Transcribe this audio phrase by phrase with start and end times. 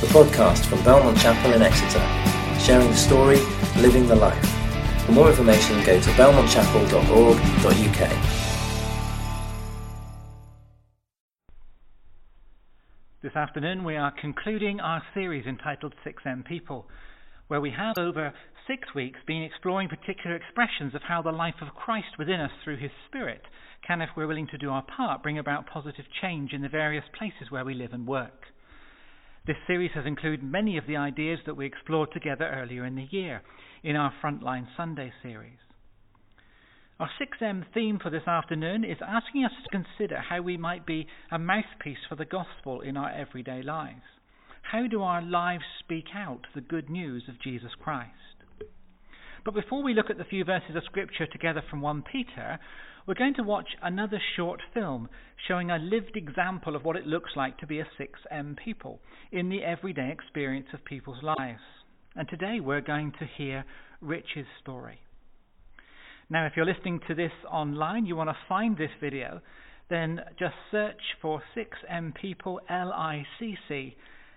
[0.00, 1.98] the podcast from Belmont Chapel in Exeter,
[2.60, 3.38] sharing the story,
[3.82, 4.46] living the life.
[5.04, 8.10] For more information, go to belmontchapel.org.uk.
[13.22, 16.86] This afternoon, we are concluding our series entitled 6M People,
[17.48, 18.32] where we have over
[18.68, 22.76] six weeks been exploring particular expressions of how the life of Christ within us through
[22.76, 23.42] his Spirit
[23.84, 27.06] can, if we're willing to do our part, bring about positive change in the various
[27.18, 28.44] places where we live and work.
[29.48, 33.08] This series has included many of the ideas that we explored together earlier in the
[33.10, 33.40] year
[33.82, 35.56] in our Frontline Sunday series.
[37.00, 41.06] Our 6M theme for this afternoon is asking us to consider how we might be
[41.32, 44.02] a mouthpiece for the gospel in our everyday lives.
[44.60, 48.12] How do our lives speak out the good news of Jesus Christ?
[49.46, 52.58] But before we look at the few verses of Scripture together from 1 Peter,
[53.08, 55.08] we're going to watch another short film
[55.48, 59.00] showing a lived example of what it looks like to be a 6M people
[59.32, 61.62] in the everyday experience of people's lives.
[62.14, 63.64] And today we're going to hear
[64.02, 65.00] Rich's story.
[66.28, 69.40] Now, if you're listening to this online, you want to find this video,
[69.88, 73.94] then just search for 6M People LICC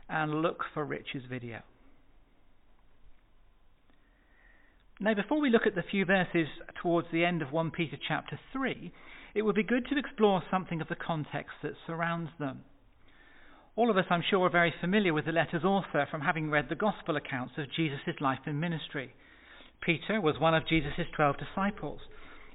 [0.08, 1.60] and look for Rich's video.
[5.02, 6.48] Now, before we look at the few verses
[6.80, 8.92] towards the end of 1 Peter chapter 3,
[9.34, 12.62] it would be good to explore something of the context that surrounds them.
[13.76, 16.70] All of us, I'm sure, are very familiar with the letter's author from having read
[16.70, 19.12] the gospel accounts of Jesus' life and ministry.
[19.82, 22.02] Peter was one of Jesus' twelve disciples.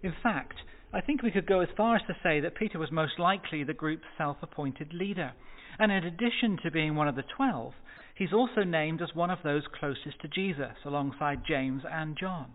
[0.04, 0.54] In fact,
[0.92, 3.64] I think we could go as far as to say that Peter was most likely
[3.64, 5.32] the group's self appointed leader.
[5.78, 7.74] And in addition to being one of the twelve,
[8.16, 12.54] He's also named as one of those closest to Jesus, alongside James and John.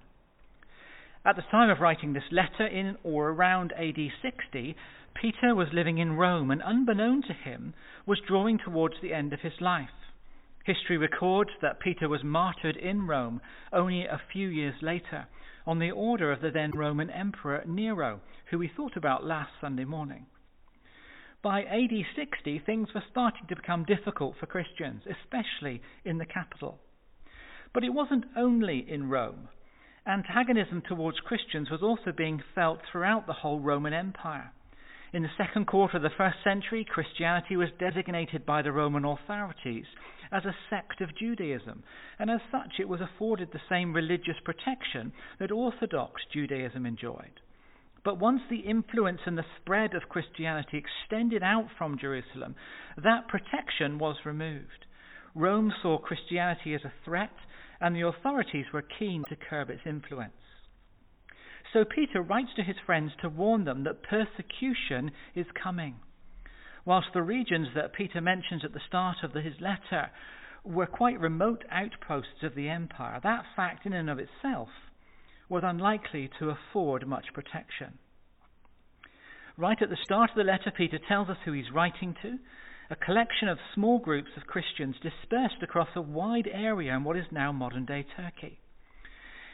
[1.23, 4.75] At the time of writing this letter, in or around AD 60,
[5.13, 7.75] Peter was living in Rome and, unbeknown to him,
[8.08, 9.89] was drawing towards the end of his life.
[10.66, 13.39] History records that Peter was martyred in Rome
[13.72, 15.28] only a few years later,
[15.67, 18.19] on the order of the then Roman Emperor Nero,
[18.50, 20.25] who we thought about last Sunday morning.
[21.44, 26.79] By AD 60, things were starting to become difficult for Christians, especially in the capital.
[27.74, 29.50] But it wasn't only in Rome.
[30.06, 34.52] Antagonism towards Christians was also being felt throughout the whole Roman Empire.
[35.13, 39.85] In the second quarter of the first century, Christianity was designated by the Roman authorities
[40.31, 41.84] as a sect of Judaism,
[42.19, 47.41] and as such it was afforded the same religious protection that Orthodox Judaism enjoyed.
[48.03, 52.56] But once the influence and the spread of Christianity extended out from Jerusalem,
[52.97, 54.85] that protection was removed.
[55.35, 57.35] Rome saw Christianity as a threat,
[57.79, 60.34] and the authorities were keen to curb its influence.
[61.73, 65.95] So Peter writes to his friends to warn them that persecution is coming.
[66.84, 70.09] Whilst the regions that Peter mentions at the start of his letter
[70.63, 74.69] were quite remote outposts of the empire, that fact in and of itself
[75.51, 78.00] was unlikely to afford much protection.
[79.57, 82.38] Right at the start of the letter, Peter tells us who he's writing to
[82.89, 87.25] a collection of small groups of Christians dispersed across a wide area in what is
[87.31, 88.59] now modern day Turkey.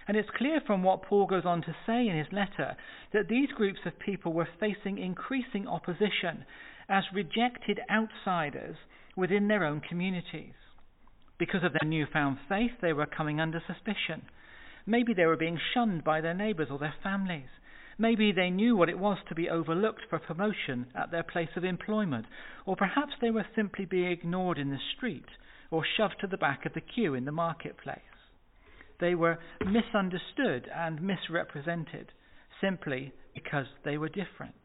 [0.07, 2.75] And it's clear from what Paul goes on to say in his letter
[3.11, 6.45] that these groups of people were facing increasing opposition
[6.87, 8.77] as rejected outsiders
[9.15, 10.53] within their own communities.
[11.37, 14.23] Because of their newfound faith, they were coming under suspicion.
[14.87, 17.49] Maybe they were being shunned by their neighbours or their families.
[17.99, 21.65] Maybe they knew what it was to be overlooked for promotion at their place of
[21.65, 22.25] employment,
[22.65, 25.25] or perhaps they were simply being ignored in the street
[25.71, 27.99] or shoved to the back of the queue in the marketplace.
[28.99, 32.13] They were misunderstood and misrepresented
[32.61, 34.55] simply because they were different.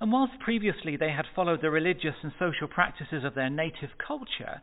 [0.00, 4.60] And whilst previously they had followed the religious and social practices of their native culture,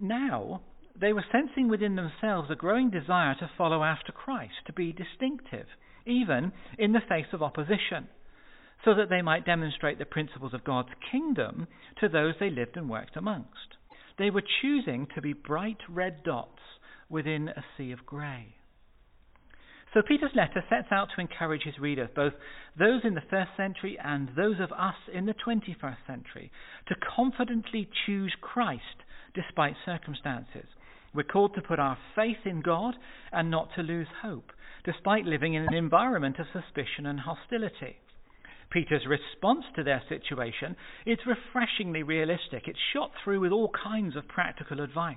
[0.00, 0.62] now
[1.00, 5.66] they were sensing within themselves a growing desire to follow after Christ, to be distinctive,
[6.06, 8.08] even in the face of opposition,
[8.84, 11.66] so that they might demonstrate the principles of God's kingdom
[12.00, 13.76] to those they lived and worked amongst.
[14.18, 16.60] They were choosing to be bright red dots
[17.08, 18.56] within a sea of grey.
[19.94, 22.32] So Peter's letter sets out to encourage his readers, both
[22.78, 26.50] those in the first century and those of us in the 21st century,
[26.88, 29.04] to confidently choose Christ
[29.34, 30.66] despite circumstances,
[31.14, 32.94] we're called to put our faith in God
[33.32, 34.52] and not to lose hope,
[34.84, 37.96] despite living in an environment of suspicion and hostility.
[38.72, 40.74] Peter's response to their situation
[41.04, 42.62] is refreshingly realistic.
[42.66, 45.16] It's shot through with all kinds of practical advice.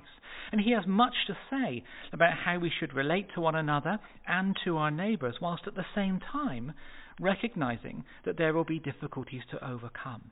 [0.51, 3.97] And he has much to say about how we should relate to one another
[4.27, 6.73] and to our neighbours, whilst at the same time
[7.19, 10.31] recognizing that there will be difficulties to overcome.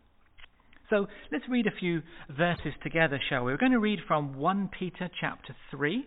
[0.94, 3.52] So let's read a few verses together, shall we?
[3.52, 6.06] We're going to read from 1 Peter chapter 3.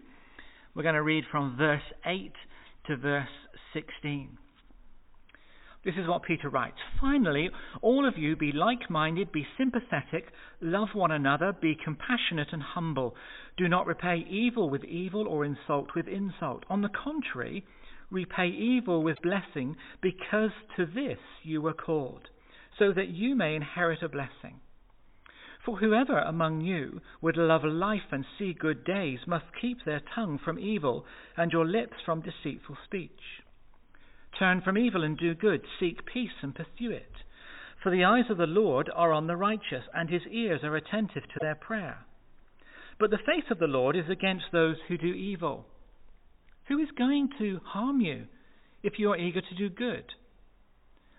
[0.77, 2.31] We're going to read from verse 8
[2.87, 3.27] to verse
[3.75, 4.39] 16.
[5.85, 6.77] This is what Peter writes.
[7.01, 7.51] Finally,
[7.83, 10.27] all of you be like minded, be sympathetic,
[10.61, 13.17] love one another, be compassionate and humble.
[13.57, 16.63] Do not repay evil with evil or insult with insult.
[16.71, 17.65] On the contrary,
[18.13, 22.29] repay evil with blessing, because to this you were called,
[22.79, 24.61] so that you may inherit a blessing.
[25.67, 30.39] For whoever among you would love life and see good days must keep their tongue
[30.39, 31.05] from evil
[31.37, 33.43] and your lips from deceitful speech.
[34.39, 35.63] Turn from evil and do good.
[35.81, 37.11] Seek peace and pursue it.
[37.83, 41.25] For the eyes of the Lord are on the righteous, and his ears are attentive
[41.25, 41.99] to their prayer.
[43.01, 45.67] But the face of the Lord is against those who do evil.
[46.69, 48.27] Who is going to harm you
[48.85, 50.05] if you are eager to do good?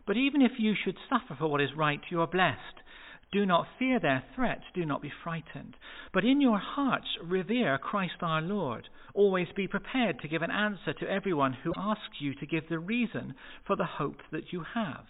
[0.05, 2.81] But even if you should suffer for what is right, you are blessed.
[3.31, 5.75] Do not fear their threats, do not be frightened.
[6.13, 8.87] But in your hearts revere Christ our Lord.
[9.13, 12.79] Always be prepared to give an answer to everyone who asks you to give the
[12.79, 13.35] reason
[13.65, 15.05] for the hope that you have.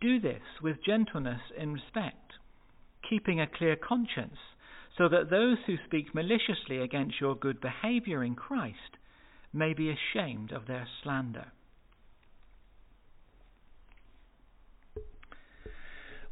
[0.00, 2.32] Do this with gentleness and respect,
[3.08, 4.38] keeping a clear conscience,
[4.98, 8.96] so that those who speak maliciously against your good behavior in Christ
[9.52, 11.52] may be ashamed of their slander.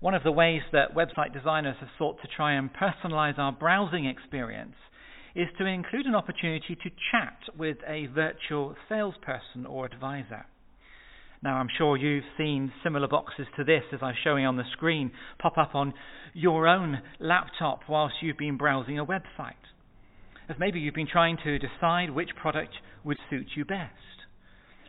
[0.00, 4.06] One of the ways that website designers have sought to try and personalize our browsing
[4.06, 4.76] experience
[5.34, 10.46] is to include an opportunity to chat with a virtual salesperson or advisor.
[11.42, 15.10] Now, I'm sure you've seen similar boxes to this as I'm showing on the screen
[15.40, 15.92] pop up on
[16.32, 19.52] your own laptop whilst you've been browsing a website.
[20.48, 22.72] As maybe you've been trying to decide which product
[23.02, 24.17] would suit you best.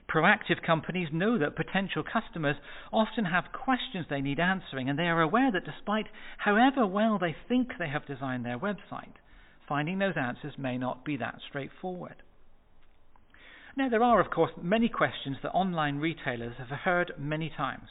[0.09, 2.55] Proactive companies know that potential customers
[2.91, 6.07] often have questions they need answering, and they are aware that despite
[6.37, 9.13] however well they think they have designed their website,
[9.67, 12.15] finding those answers may not be that straightforward.
[13.77, 17.87] Now, there are, of course, many questions that online retailers have heard many times,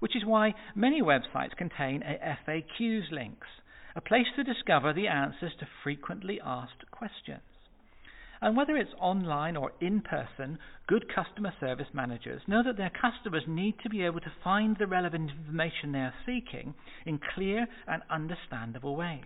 [0.00, 2.02] which is why many websites contain
[2.46, 3.48] FAQs links,
[3.96, 7.40] a place to discover the answers to frequently asked questions.
[8.40, 13.42] And whether it's online or in person, good customer service managers know that their customers
[13.48, 16.74] need to be able to find the relevant information they are seeking
[17.04, 19.24] in clear and understandable ways.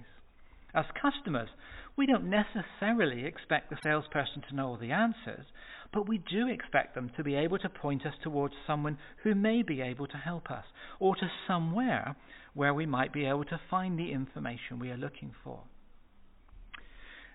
[0.74, 1.50] As customers,
[1.96, 5.44] we don't necessarily expect the salesperson to know all the answers,
[5.92, 9.62] but we do expect them to be able to point us towards someone who may
[9.62, 10.64] be able to help us,
[10.98, 12.16] or to somewhere
[12.54, 15.60] where we might be able to find the information we are looking for.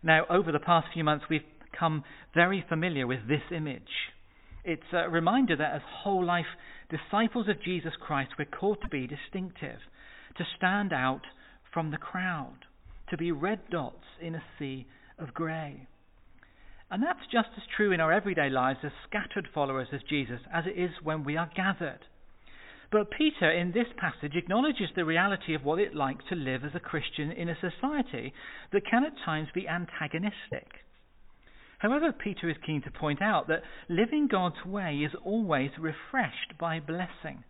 [0.01, 1.41] Now, over the past few months, we've
[1.77, 2.03] become
[2.33, 3.81] very familiar with this image.
[4.63, 6.45] It's a reminder that as whole life
[6.89, 9.79] disciples of Jesus Christ, we're called to be distinctive,
[10.37, 11.21] to stand out
[11.73, 12.57] from the crowd,
[13.09, 14.87] to be red dots in a sea
[15.19, 15.87] of grey.
[16.89, 20.65] And that's just as true in our everyday lives as scattered followers of Jesus as
[20.65, 21.99] it is when we are gathered.
[22.91, 26.71] But Peter, in this passage, acknowledges the reality of what it's like to live as
[26.73, 28.33] a Christian in a society
[28.71, 30.86] that can at times be antagonistic.
[31.79, 36.79] However, Peter is keen to point out that living God's way is always refreshed by
[36.79, 37.43] blessing,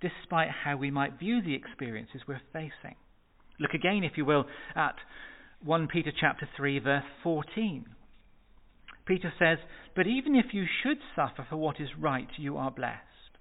[0.00, 2.96] despite how we might view the experiences we're facing.
[3.58, 4.96] Look again, if you will, at
[5.62, 7.86] 1 Peter chapter 3 verse 14.
[9.06, 9.58] Peter says,
[9.94, 13.38] "But even if you should suffer for what is right, you are blessed."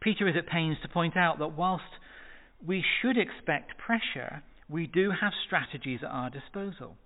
[0.00, 1.98] Peter is at pains to point out that whilst
[2.64, 6.96] we should expect pressure, we do have strategies at our disposal.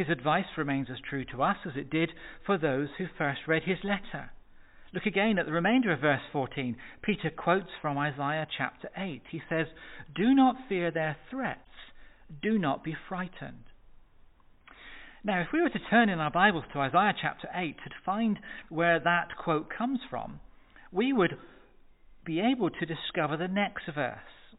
[0.00, 2.10] His advice remains as true to us as it did
[2.46, 4.30] for those who first read his letter.
[4.94, 6.74] Look again at the remainder of verse 14.
[7.02, 9.20] Peter quotes from Isaiah chapter 8.
[9.30, 9.66] He says,
[10.16, 11.68] Do not fear their threats,
[12.40, 13.64] do not be frightened.
[15.22, 18.38] Now, if we were to turn in our Bibles to Isaiah chapter 8 to find
[18.70, 20.40] where that quote comes from,
[20.90, 21.36] we would
[22.24, 24.16] be able to discover the next verse,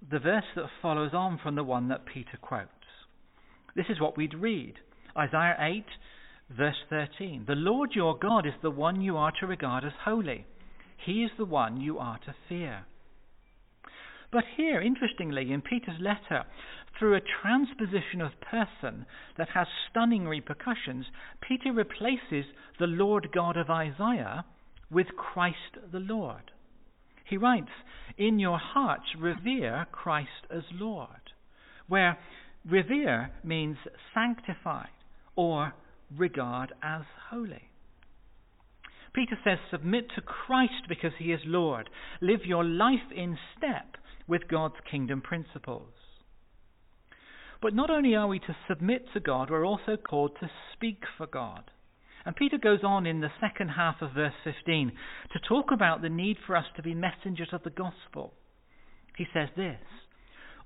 [0.07, 2.69] the verse that follows on from the one that Peter quotes.
[3.75, 4.75] This is what we'd read.
[5.17, 5.85] Isaiah 8,
[6.49, 7.45] verse 13.
[7.47, 10.45] The Lord your God is the one you are to regard as holy.
[11.05, 12.85] He is the one you are to fear.
[14.31, 16.45] But here, interestingly, in Peter's letter,
[16.97, 19.05] through a transposition of person
[19.37, 21.05] that has stunning repercussions,
[21.41, 22.45] Peter replaces
[22.79, 24.45] the Lord God of Isaiah
[24.89, 26.51] with Christ the Lord.
[27.25, 27.71] He writes,
[28.17, 31.31] In your hearts revere Christ as Lord,
[31.87, 32.17] where
[32.65, 33.77] revere means
[34.13, 34.89] sanctified
[35.35, 35.73] or
[36.15, 37.69] regard as holy.
[39.13, 41.89] Peter says, Submit to Christ because he is Lord.
[42.21, 43.97] Live your life in step
[44.27, 45.91] with God's kingdom principles.
[47.61, 51.27] But not only are we to submit to God, we're also called to speak for
[51.27, 51.69] God.
[52.25, 54.91] And Peter goes on in the second half of verse 15
[55.33, 58.33] to talk about the need for us to be messengers of the gospel.
[59.17, 59.79] He says this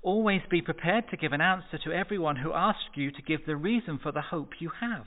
[0.06, 3.56] Always be prepared to give an answer to everyone who asks you to give the
[3.56, 5.04] reason for the hope you have.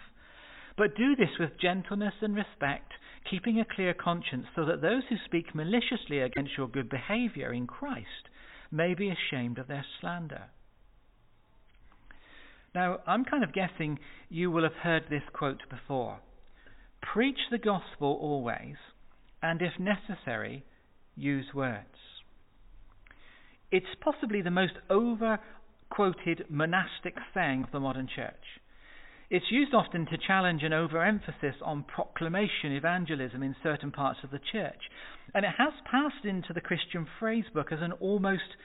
[0.77, 2.91] But do this with gentleness and respect,
[3.31, 7.65] keeping a clear conscience, so that those who speak maliciously against your good behavior in
[7.65, 8.27] Christ
[8.71, 10.47] may be ashamed of their slander.
[12.75, 16.19] Now, I'm kind of guessing you will have heard this quote before.
[17.13, 18.75] Preach the gospel always,
[19.41, 20.65] and if necessary,
[21.15, 21.87] use words.
[23.71, 25.39] It's possibly the most over
[25.89, 28.61] quoted monastic saying of the modern church.
[29.29, 34.39] It's used often to challenge an overemphasis on proclamation evangelism in certain parts of the
[34.51, 34.89] church,
[35.35, 38.57] and it has passed into the Christian phrasebook as an almost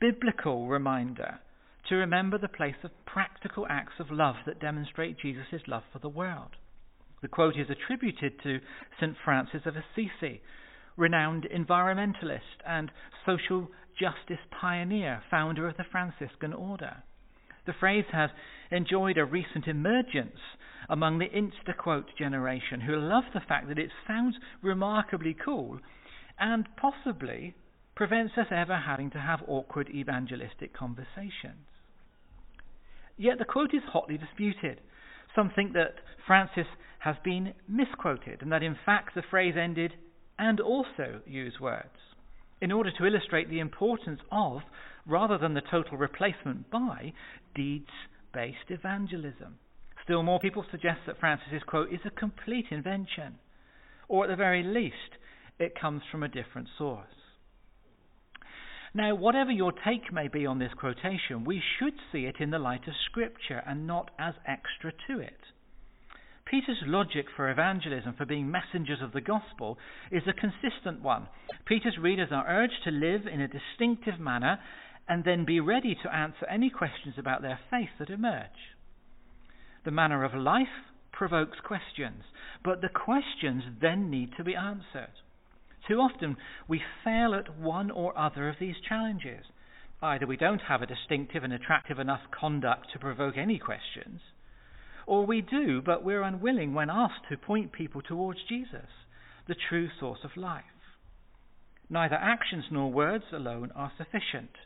[0.00, 1.40] biblical reminder
[1.88, 6.08] to remember the place of practical acts of love that demonstrate Jesus' love for the
[6.08, 6.50] world.
[7.20, 8.60] The quote is attributed to
[9.00, 9.16] St.
[9.24, 10.40] Francis of Assisi,
[10.96, 12.90] renowned environmentalist and
[13.24, 13.68] social
[13.98, 17.02] justice pioneer, founder of the Franciscan order.
[17.66, 18.30] The phrase has
[18.70, 20.38] enjoyed a recent emergence
[20.88, 25.78] among the Instaquote generation who love the fact that it sounds remarkably cool
[26.38, 27.54] and possibly
[27.94, 31.66] prevents us ever having to have awkward evangelistic conversations.
[33.16, 34.80] Yet the quote is hotly disputed.
[35.34, 35.94] Some think that
[36.26, 36.66] Francis
[36.98, 39.92] has been misquoted and that in fact the phrase ended
[40.38, 41.88] and also use words
[42.60, 44.60] in order to illustrate the importance of,
[45.04, 47.12] rather than the total replacement by,
[47.54, 47.90] deeds
[48.32, 49.58] based evangelism.
[50.04, 53.34] Still more people suggest that Francis's quote is a complete invention,
[54.08, 54.94] or at the very least,
[55.58, 57.06] it comes from a different source.
[58.94, 62.58] Now, whatever your take may be on this quotation, we should see it in the
[62.58, 65.40] light of Scripture and not as extra to it.
[66.52, 69.78] Peter's logic for evangelism, for being messengers of the gospel,
[70.10, 71.26] is a consistent one.
[71.64, 74.58] Peter's readers are urged to live in a distinctive manner
[75.08, 78.76] and then be ready to answer any questions about their faith that emerge.
[79.86, 80.66] The manner of life
[81.10, 82.22] provokes questions,
[82.62, 85.14] but the questions then need to be answered.
[85.88, 86.36] Too often
[86.68, 89.46] we fail at one or other of these challenges.
[90.02, 94.20] Either we don't have a distinctive and attractive enough conduct to provoke any questions,
[95.06, 98.88] or we do, but we're unwilling when asked to point people towards Jesus,
[99.48, 100.64] the true source of life.
[101.90, 104.56] Neither actions nor words alone are sufficient.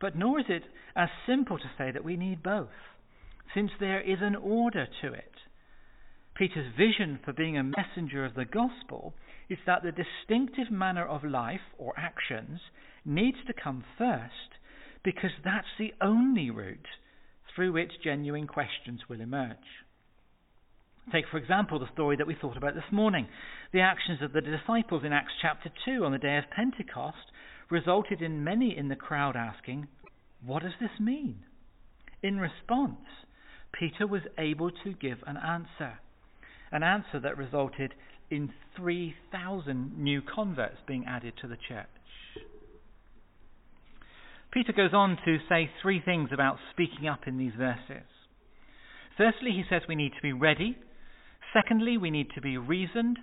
[0.00, 0.64] But nor is it
[0.96, 2.68] as simple to say that we need both,
[3.54, 5.32] since there is an order to it.
[6.34, 9.14] Peter's vision for being a messenger of the gospel
[9.48, 12.60] is that the distinctive manner of life or actions
[13.04, 14.58] needs to come first
[15.04, 16.88] because that's the only route
[17.60, 19.84] through which genuine questions will emerge.
[21.12, 23.28] Take, for example, the story that we thought about this morning.
[23.74, 27.18] The actions of the disciples in Acts chapter 2 on the day of Pentecost
[27.68, 29.88] resulted in many in the crowd asking,
[30.42, 31.40] What does this mean?
[32.22, 33.04] In response,
[33.78, 35.98] Peter was able to give an answer,
[36.72, 37.92] an answer that resulted
[38.30, 41.88] in 3,000 new converts being added to the church.
[44.52, 48.06] Peter goes on to say three things about speaking up in these verses.
[49.16, 50.76] Firstly, he says we need to be ready.
[51.52, 53.18] Secondly, we need to be reasoned.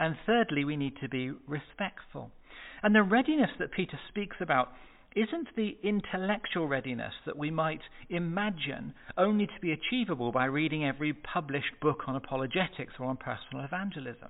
[0.00, 2.30] And thirdly, we need to be respectful.
[2.82, 4.72] And the readiness that Peter speaks about
[5.14, 7.80] isn't the intellectual readiness that we might
[8.10, 13.64] imagine only to be achievable by reading every published book on apologetics or on personal
[13.64, 14.28] evangelism.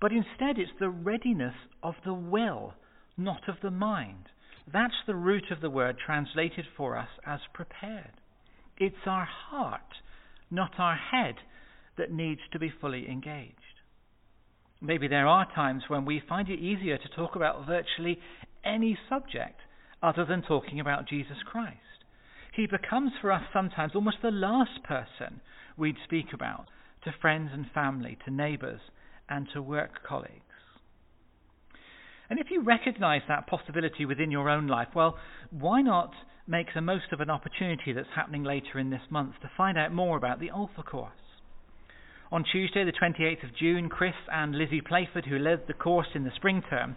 [0.00, 2.74] But instead, it's the readiness of the will,
[3.16, 4.28] not of the mind.
[4.72, 8.12] That's the root of the word translated for us as prepared.
[8.78, 9.80] It's our heart,
[10.50, 11.36] not our head,
[11.96, 13.54] that needs to be fully engaged.
[14.80, 18.18] Maybe there are times when we find it easier to talk about virtually
[18.64, 19.60] any subject
[20.02, 21.78] other than talking about Jesus Christ.
[22.54, 25.40] He becomes for us sometimes almost the last person
[25.76, 26.66] we'd speak about
[27.04, 28.80] to friends and family, to neighbours,
[29.28, 30.45] and to work colleagues.
[32.28, 35.16] And if you recognize that possibility within your own life, well,
[35.50, 36.10] why not
[36.46, 39.92] make the most of an opportunity that's happening later in this month to find out
[39.92, 41.12] more about the Alpha course?
[42.32, 46.24] On Tuesday, the 28th of June, Chris and Lizzie Playford, who led the course in
[46.24, 46.96] the spring term,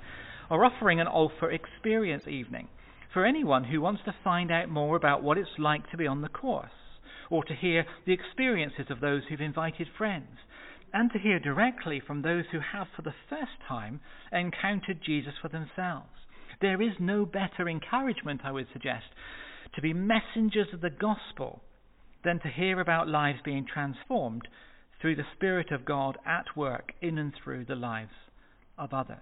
[0.50, 2.67] are offering an Alpha experience evening
[3.13, 6.21] for anyone who wants to find out more about what it's like to be on
[6.21, 6.71] the course,
[7.29, 10.38] or to hear the experiences of those who've invited friends,
[10.93, 14.00] and to hear directly from those who have for the first time
[14.31, 16.10] encountered Jesus for themselves.
[16.62, 19.05] There is no better encouragement, I would suggest,
[19.75, 21.62] to be messengers of the gospel
[22.24, 24.48] than to hear about lives being transformed
[25.01, 28.12] through the Spirit of God at work in and through the lives
[28.77, 29.17] of others.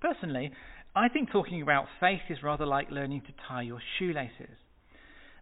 [0.00, 0.52] Personally,
[0.94, 4.58] I think talking about faith is rather like learning to tie your shoelaces.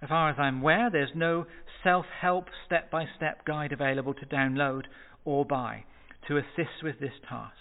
[0.03, 1.47] As far as I'm aware, there's no
[1.85, 4.83] self help step by step guide available to download
[5.25, 5.85] or buy
[6.27, 7.55] to assist with this task.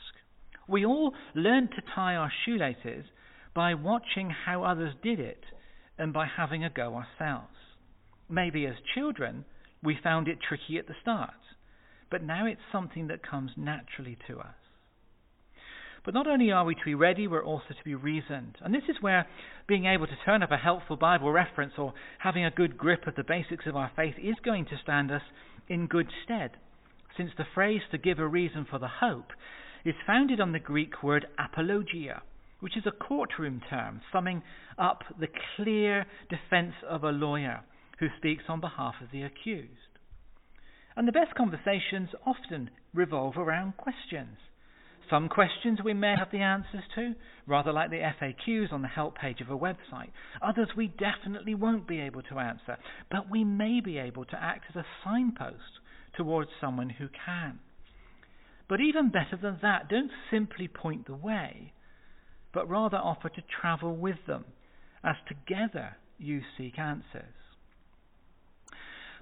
[0.67, 3.05] We all learn to tie our shoelaces
[3.53, 5.43] by watching how others did it
[5.97, 7.55] and by having a go ourselves.
[8.27, 9.45] Maybe as children,
[9.83, 11.33] we found it tricky at the start,
[12.09, 14.55] but now it's something that comes naturally to us.
[16.03, 18.57] But not only are we to be ready, we're also to be reasoned.
[18.61, 19.27] And this is where
[19.67, 23.15] being able to turn up a helpful Bible reference or having a good grip of
[23.15, 25.21] the basics of our faith is going to stand us
[25.69, 26.51] in good stead,
[27.15, 29.31] since the phrase to give a reason for the hope
[29.85, 32.21] is founded on the Greek word apologia,
[32.59, 34.41] which is a courtroom term summing
[34.77, 37.61] up the clear defense of a lawyer
[37.99, 39.69] who speaks on behalf of the accused.
[40.95, 44.37] And the best conversations often revolve around questions.
[45.11, 47.13] Some questions we may have the answers to,
[47.45, 50.11] rather like the FAQs on the help page of a website.
[50.41, 52.77] Others we definitely won't be able to answer,
[53.11, 55.81] but we may be able to act as a signpost
[56.15, 57.59] towards someone who can.
[58.69, 61.73] But even better than that, don't simply point the way,
[62.53, 64.45] but rather offer to travel with them
[65.03, 67.35] as together you seek answers.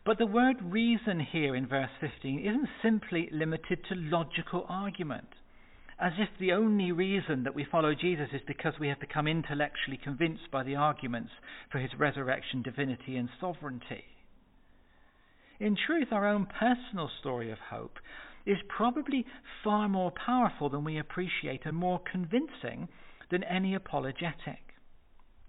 [0.05, 5.25] But the word reason here in verse 15 isn't simply limited to logical argument
[6.00, 10.00] as if the only reason that we follow Jesus is because we have become intellectually
[10.01, 11.32] convinced by the arguments
[11.72, 14.06] for his resurrection, divinity, and sovereignty.
[15.60, 17.98] In truth, our own personal story of hope
[18.46, 19.25] is probably
[19.62, 22.88] far more powerful than we appreciate and more convincing
[23.29, 24.74] than any apologetic.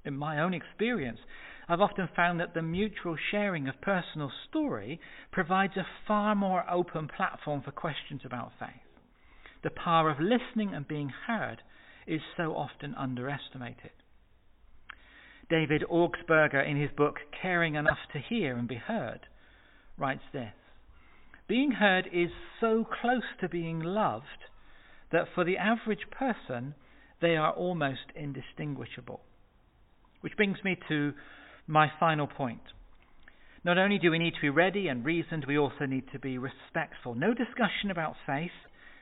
[0.05, 1.21] In my own experience,
[1.69, 4.99] I've often found that the mutual sharing of personal story
[5.31, 8.90] provides a far more open platform for questions about faith
[9.63, 11.63] the power of listening and being heard
[12.07, 13.91] is so often underestimated.
[15.49, 19.21] David Augsburger, in his book Caring Enough to Hear and Be Heard,
[19.99, 20.53] writes this
[21.49, 24.25] Being heard is so close to being loved
[25.13, 26.75] that for the average person,
[27.21, 29.21] they are almost indistinguishable.
[30.21, 31.13] Which brings me to
[31.67, 32.63] my final point.
[33.65, 36.39] Not only do we need to be ready and reasoned, we also need to be
[36.39, 37.15] respectful.
[37.15, 38.51] No discussion about faith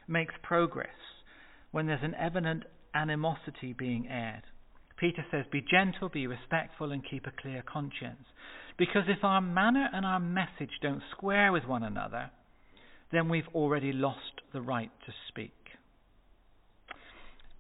[0.09, 0.89] makes progress
[1.71, 4.43] when there's an evident animosity being aired.
[4.99, 8.25] Peter says, Be gentle, be respectful, and keep a clear conscience.
[8.77, 12.31] Because if our manner and our message don't square with one another,
[13.13, 15.53] then we've already lost the right to speak.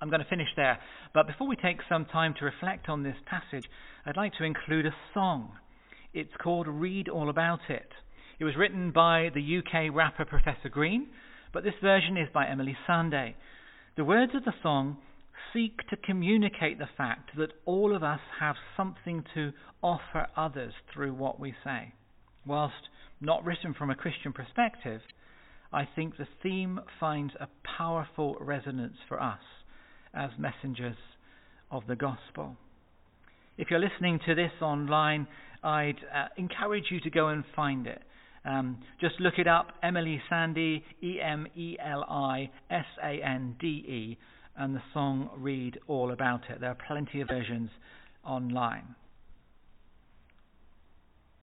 [0.00, 0.78] I'm going to finish there,
[1.12, 3.64] but before we take some time to reflect on this passage,
[4.06, 5.52] I'd like to include a song.
[6.14, 7.88] It's called Read All About It.
[8.38, 11.08] It was written by the UK rapper Professor Green,
[11.58, 13.34] but this version is by Emeli Sandé.
[13.96, 14.96] The words of the song
[15.52, 19.50] seek to communicate the fact that all of us have something to
[19.82, 21.92] offer others through what we say.
[22.46, 22.88] Whilst
[23.20, 25.00] not written from a Christian perspective,
[25.72, 29.42] I think the theme finds a powerful resonance for us
[30.14, 30.94] as messengers
[31.72, 32.56] of the gospel.
[33.56, 35.26] If you're listening to this online,
[35.64, 38.00] I'd uh, encourage you to go and find it.
[38.48, 43.54] Um, just look it up, Emeli Sandé, E M E L I S A N
[43.60, 44.18] D E,
[44.56, 46.60] and the song Read All About It.
[46.60, 47.68] There are plenty of versions
[48.24, 48.94] online.